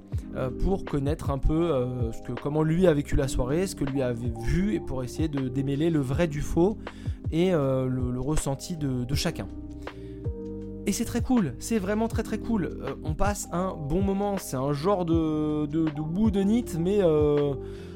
[0.63, 1.87] pour connaître un peu
[2.25, 5.27] que, comment lui a vécu la soirée, ce que lui avait vu et pour essayer
[5.27, 6.77] de démêler le vrai du faux
[7.31, 9.47] et le, ressenti de chacun.
[10.87, 12.65] Et c'est très cool, c'est vraiment très très cool.
[12.65, 16.65] Euh, on passe un bon moment, c'est un genre de, de, de bout de nit,
[16.79, 17.55] mais euh,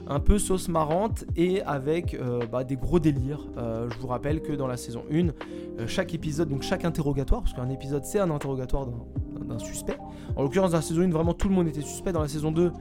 [0.10, 3.48] un peu sauce marrante et avec euh, bah, des gros délires.
[3.56, 7.70] je vous rappelle que dans la saison 1, chaque épisode, donc chaque interrogatoire, parce qu'un
[7.70, 9.98] épisode c'est un interrogatoire d'un suspect.
[10.36, 12.12] En l'occurrence, dans la saison 1, vraiment tout le monde était suspect.
[12.12, 12.72] Dans la saison 2,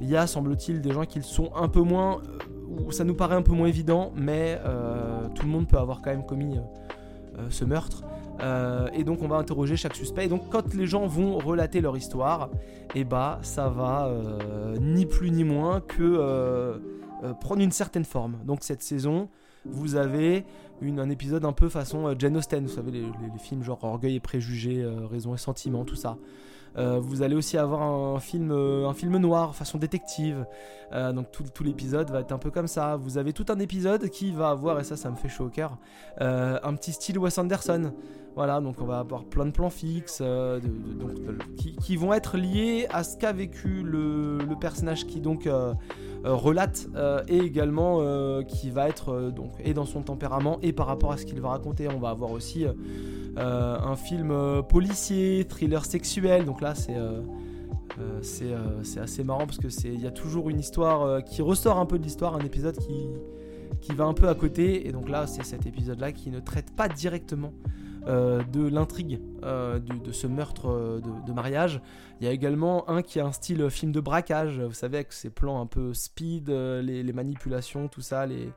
[0.00, 2.20] il y a, semble-t-il, des gens qui le sont un peu moins,
[2.68, 4.60] où ça nous paraît un peu moins évident, mais
[5.34, 6.58] tout le monde peut avoir quand même commis
[7.50, 8.02] ce meurtre.
[8.40, 10.26] Euh, et donc on va interroger chaque suspect.
[10.26, 12.50] Et donc quand les gens vont relater leur histoire,
[12.94, 16.78] eh bah ça va euh, ni plus ni moins que euh,
[17.40, 18.38] prendre une certaine forme.
[18.44, 19.28] Donc cette saison,
[19.64, 20.44] vous avez
[20.82, 24.20] un épisode un peu façon Jane Austen, vous savez les, les films genre Orgueil et
[24.20, 26.16] préjugés, Raison et sentiment, tout ça.
[26.76, 30.46] Euh, vous allez aussi avoir un film, euh, un film noir, façon détective.
[30.92, 32.96] Euh, donc tout, l'épisode va être un peu comme ça.
[32.96, 35.50] Vous avez tout un épisode qui va avoir, et ça, ça me fait chaud au
[35.50, 35.76] cœur,
[36.20, 37.92] un petit style Wes Anderson.
[38.36, 40.22] Voilà, donc on va avoir plein de plans fixes
[41.56, 45.48] qui, vont être liés à ce qu'a vécu le, personnage qui donc
[46.24, 46.86] relate
[47.26, 51.26] et également qui va être donc et dans son tempérament et par rapport à ce
[51.26, 51.88] qu'il va raconter.
[51.88, 52.64] On va avoir aussi
[53.36, 56.44] un film policier, thriller sexuel.
[56.44, 57.22] Donc là, c'est euh,
[58.22, 61.86] c'est assez marrant parce que c'est il y a toujours une histoire qui ressort un
[61.86, 64.86] peu de l'histoire, un épisode qui va un peu à côté.
[64.86, 67.52] Et donc là, c'est cet épisode-là qui ne traite pas directement
[68.06, 71.82] de l'intrigue de, ce meurtre de, mariage.
[72.20, 75.12] Il y a également un qui a un style film de braquage, vous savez, avec
[75.12, 78.52] ses plans un peu speed, les, manipulations, tout ça, les,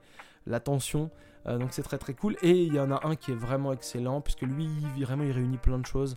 [0.46, 1.10] la tension.
[1.48, 2.36] Euh, donc c'est très très cool.
[2.42, 5.58] Et il y en a un qui est vraiment excellent, puisque lui, vraiment, il réunit
[5.58, 6.16] plein de choses.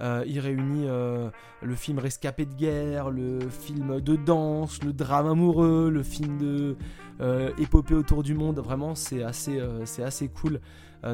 [0.00, 1.30] Euh, il réunit euh,
[1.62, 6.76] le film Rescapé de guerre, le film de danse, le drame amoureux, le film de
[7.58, 8.58] épopée autour du monde.
[8.58, 9.60] Vraiment, c'est assez,
[10.28, 10.60] cool.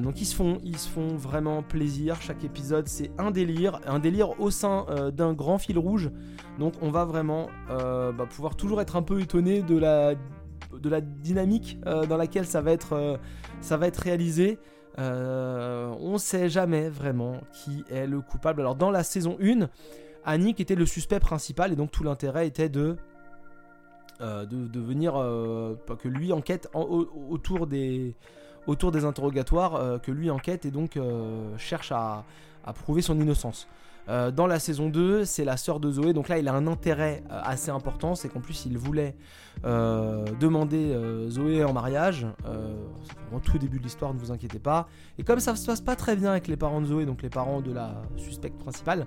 [0.00, 2.20] donc ils se font, ils se font vraiment plaisir.
[2.22, 6.10] Chaque épisode, c'est un délire, un délire au sein d'un grand fil rouge.
[6.58, 10.14] Donc on va vraiment bah, pouvoir toujours être un peu étonné de la
[11.00, 12.44] dynamique euh, dans laquelle
[12.92, 13.16] euh,
[13.60, 14.58] ça va être réalisé.
[14.98, 18.60] Euh, on sait jamais vraiment qui est le coupable.
[18.60, 19.68] Alors dans la saison 1,
[20.24, 22.96] Annick était le suspect principal et donc tout l'intérêt était de
[24.20, 28.14] de, venir que lui enquête autour des
[28.66, 30.98] autour des interrogatoires que lui enquête et donc
[31.56, 32.26] cherche à,
[32.74, 33.66] prouver son innocence.
[34.08, 36.12] Euh, dans la saison 2, c'est la sœur de Zoé.
[36.12, 38.14] Donc là, il a un intérêt euh, assez important.
[38.14, 39.14] C'est qu'en plus, il voulait
[39.64, 40.96] euh, demander
[41.28, 42.26] Zoé en mariage.
[43.32, 44.88] au tout début de l'histoire, ne vous inquiétez pas.
[45.18, 47.28] Et comme ça se passe pas très bien avec les parents de Zoé, donc les
[47.28, 49.06] parents de la suspecte principale,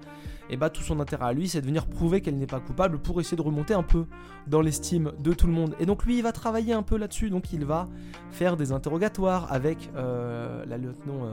[0.50, 3.00] et bah tout son intérêt à lui, c'est de venir prouver qu'elle n'est pas coupable
[3.00, 4.06] pour essayer de remonter un peu
[4.48, 5.76] dans l'estime de tout le monde.
[5.80, 7.30] Et donc lui, il va travailler un peu là-dessus.
[7.30, 7.90] Donc il va
[8.32, 11.28] faire des interrogatoires avec la lieutenant,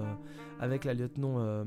[0.58, 1.64] avec la lieutenant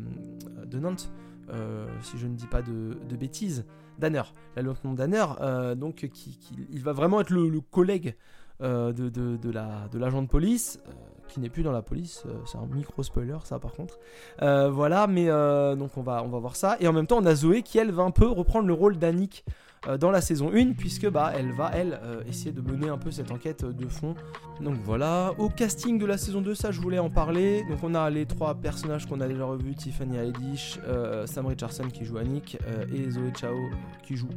[0.66, 1.12] de Nantes.
[1.50, 3.66] Euh, si je ne dis pas de, bêtises,
[4.00, 4.24] Danner,
[4.56, 6.40] la lieutenant Danner, euh, donc qui,
[6.72, 8.16] il va vraiment être le, collègue
[8.62, 10.80] euh, de, la, de l'agent de police,
[11.28, 14.00] qui n'est plus dans la police, c'est un micro spoiler ça par contre.
[14.40, 15.28] voilà, mais
[15.76, 16.78] donc on va, on va voir ça.
[16.80, 18.98] Et en même temps, on a Zoé qui elle va un peu reprendre le rôle
[18.98, 19.54] d'Annick euh,
[20.00, 23.12] dans la saison 1 puisque bah elle va elle euh, essayer de mener un peu
[23.12, 24.16] cette enquête de fond.
[24.62, 27.64] Donc voilà, au casting de la saison 2 ça je voulais en parler.
[27.70, 31.88] Donc on a les trois personnages qu'on a déjà revus, Tiffany Haddish, euh, Sam Richardson
[31.92, 32.58] qui joue Annick
[32.94, 33.58] et Zoé Chao
[34.04, 34.30] qui joue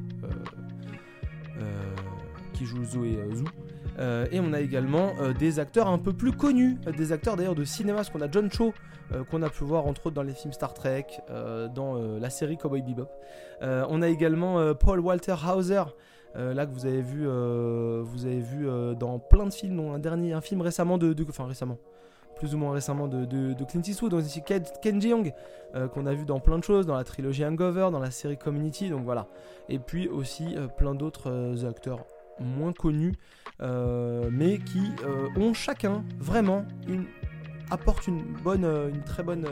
[2.53, 3.45] qui joue Zoé Zhu.
[3.99, 7.37] Euh, et on a également euh, des acteurs un peu plus connus, euh, des acteurs
[7.37, 8.73] d'ailleurs de cinéma, parce qu'on a John Cho,
[9.31, 11.07] qu'on a pu voir entre autres dans les films Star Trek,
[11.77, 13.09] dans la série Cowboy Bebop.
[13.63, 15.85] on a également Paul Walter Hauser,
[16.35, 18.67] là que vous avez vu, vous avez vu
[18.99, 21.79] dans plein de films, dont un dernier, un film récemment de, enfin récemment,
[22.35, 25.33] plus ou moins récemment de, Clint Eastwood, donc aussi Ken Jeong,
[25.95, 28.91] qu'on a vu dans plein de choses, dans la trilogie Hangover, dans la série Community,
[28.91, 29.29] donc voilà.
[29.69, 32.05] Et puis aussi plein d'autres acteurs
[32.41, 33.15] moins connus,
[33.63, 37.07] euh, mais qui euh, ont chacun vraiment une
[38.07, 39.45] une bonne, euh, une très bonne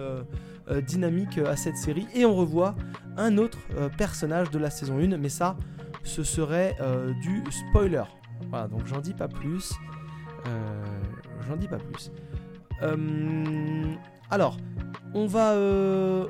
[0.86, 2.06] dynamique à cette série.
[2.14, 2.76] Et on revoit
[3.16, 3.58] un autre
[3.98, 5.56] personnage de la saison 1, mais ça,
[6.04, 6.76] ce serait
[7.20, 8.04] du spoiler.
[8.50, 9.72] Voilà, donc j'en dis pas plus.
[11.48, 12.12] j'en dis pas plus.
[14.30, 14.56] alors,
[15.12, 15.54] on va,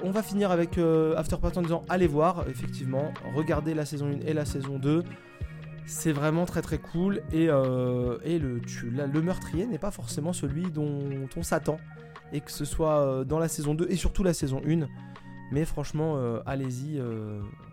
[0.02, 0.78] on va finir avec
[1.16, 5.04] After Party en disant allez voir, effectivement, regardez la saison 1 et la saison 2.
[5.86, 10.70] C'est vraiment très très cool et, euh, et le, le meurtrier n'est pas forcément celui
[10.70, 10.98] dont
[11.36, 11.78] on s'attend.
[12.32, 14.88] Et que ce soit euh, dans la saison 2 et surtout la saison 1.
[15.52, 17.00] Mais franchement, euh, allez-y,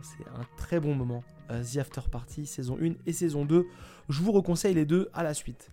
[0.02, 1.24] c'est un très bon moment.
[1.50, 3.66] The After Party, saison 1 et saison 2.
[4.10, 5.70] Je vous reconseille les deux à la suite.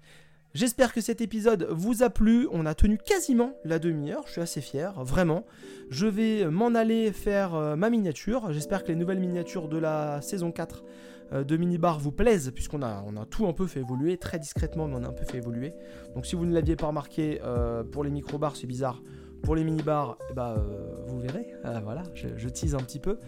[0.54, 2.48] J'espère que cet épisode vous a plu.
[2.50, 4.24] On a tenu quasiment la demi-heure.
[4.26, 5.44] Je suis assez fier, vraiment.
[5.90, 8.52] Je vais m'en aller faire ma miniature.
[8.52, 10.86] J'espère que les nouvelles miniatures de la saison 4 euh,
[11.32, 14.88] de minibar vous plaisent, puisqu'on a, on a tout un peu fait évoluer, très discrètement,
[14.88, 15.74] mais on a un peu fait évoluer.
[16.14, 19.02] Donc si vous ne l'aviez pas remarqué, euh, pour les micro-bars, c'est bizarre.
[19.42, 21.46] Pour les mini-bars, eh ben, euh, vous verrez.
[21.84, 23.18] voilà, je, tease un petit peu.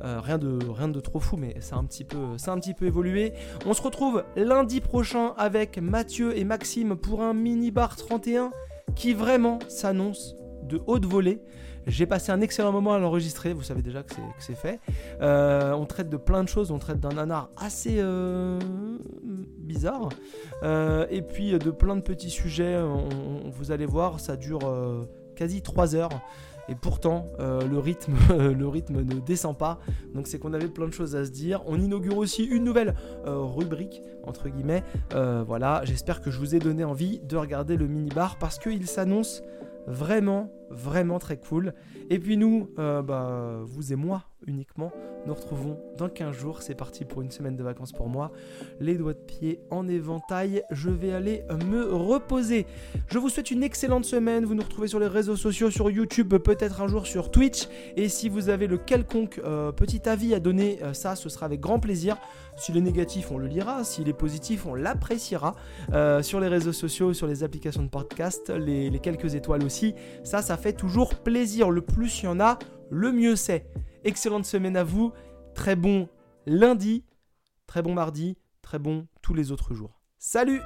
[0.00, 2.74] rien, de, rien de trop fou, mais ça un, petit peu, ça a un petit
[2.74, 3.34] peu évolué.
[3.66, 8.50] On se retrouve lundi prochain avec Mathieu et Maxime pour un mini-bar 31
[8.96, 11.40] qui vraiment s'annonce de haute volée.
[11.90, 14.78] J'ai passé un excellent moment à l'enregistrer, vous savez déjà que c'est fait.
[15.20, 18.60] Euh, on traite de plein de choses, on traite d'un nanar assez euh,
[19.58, 20.08] bizarre.
[20.62, 22.80] Euh, et puis de plein de petits sujets,
[23.50, 24.60] vous allez voir, ça dure
[25.34, 26.10] quasi 3 heures.
[26.68, 29.80] Et pourtant, le, rythme, le rythme ne descend pas.
[30.14, 31.62] Donc c'est qu'on avait plein de choses à se dire.
[31.66, 32.94] On inaugure aussi une nouvelle
[33.26, 34.84] rubrique, entre guillemets.
[35.12, 39.42] voilà, j'espère que je vous ai donné envie de regarder le mini-bar parce qu'il s'annonce
[39.90, 41.74] vraiment, vraiment très cool.
[42.08, 44.92] Et puis nous, euh, bah, vous et moi uniquement,
[45.26, 46.62] nous retrouvons dans 15 jours.
[46.62, 48.32] C'est parti pour une semaine de vacances pour moi.
[48.80, 50.62] Les doigts de pied en éventail.
[50.70, 52.66] Je vais aller me reposer.
[53.08, 54.44] Je vous souhaite une excellente semaine.
[54.44, 57.68] Vous nous retrouvez sur les réseaux sociaux, sur YouTube, peut-être un jour sur Twitch.
[57.96, 61.46] Et si vous avez le quelconque euh, petit avis à donner, euh, ça, ce sera
[61.46, 62.16] avec grand plaisir.
[62.56, 63.84] S'il est négatif, on le lira.
[63.84, 65.54] S'il est positif, on l'appréciera.
[65.92, 69.94] Euh, sur les réseaux sociaux, sur les applications de podcast, les, quelques étoiles aussi.
[70.24, 71.70] Ça, ça fait toujours plaisir.
[71.70, 72.58] Le plus il y en a,
[72.90, 73.66] le mieux c'est.
[74.04, 75.12] Excellente semaine à vous.
[75.54, 76.08] Très bon
[76.46, 77.04] lundi,
[77.66, 80.00] très bon mardi, très bon tous les autres jours.
[80.18, 80.60] Salut